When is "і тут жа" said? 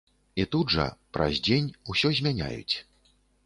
0.43-0.85